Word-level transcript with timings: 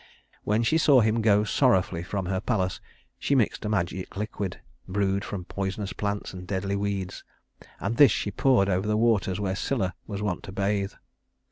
When 0.43 0.63
she 0.63 0.79
saw 0.79 1.01
him 1.01 1.21
go 1.21 1.43
sorrowfully 1.43 2.01
from 2.01 2.25
her 2.25 2.41
palace, 2.41 2.81
she 3.19 3.35
mixed 3.35 3.63
a 3.65 3.69
magic 3.69 4.17
liquid, 4.17 4.59
brewed 4.87 5.23
from 5.23 5.45
poisonous 5.45 5.93
plants 5.93 6.33
and 6.33 6.47
deadly 6.47 6.75
weeds, 6.75 7.23
and 7.79 7.97
this 7.97 8.11
she 8.11 8.31
poured 8.31 8.67
over 8.67 8.87
the 8.87 8.97
waters 8.97 9.39
where 9.39 9.55
Scylla 9.55 9.93
was 10.07 10.19
wont 10.23 10.41
to 10.45 10.51
bathe. 10.51 10.93